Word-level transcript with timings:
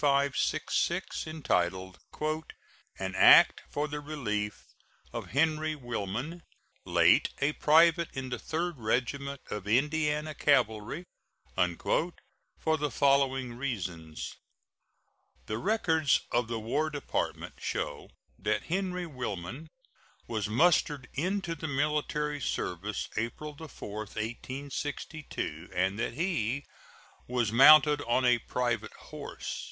2566, 0.01 1.27
entitled 1.27 1.99
"An 2.97 3.13
act 3.13 3.61
for 3.69 3.87
the 3.87 3.99
relief 3.99 4.63
of 5.13 5.29
Henry 5.29 5.75
Willman, 5.75 6.41
late 6.87 7.29
a 7.39 7.53
private 7.53 8.09
in 8.13 8.29
the 8.29 8.39
Third 8.39 8.79
Regiment 8.79 9.39
of 9.51 9.67
Indiana 9.67 10.33
Cavalry," 10.33 11.05
for 11.55 12.77
the 12.79 12.89
following 12.89 13.53
reasons: 13.53 14.33
The 15.45 15.59
records 15.59 16.21
of 16.31 16.47
the 16.47 16.59
War 16.59 16.89
Department 16.89 17.59
show 17.61 18.09
that 18.39 18.63
Henry 18.73 19.05
Willman 19.05 19.67
was 20.25 20.49
mustered 20.49 21.09
into 21.13 21.53
the 21.53 21.67
military 21.67 22.41
service 22.41 23.07
April 23.17 23.53
4, 23.55 23.97
1862, 23.99 25.69
and 25.75 25.99
that 25.99 26.15
he 26.15 26.65
was 27.27 27.51
mounted 27.51 28.01
on 28.07 28.25
a 28.25 28.39
private 28.39 28.93
horse. 28.93 29.59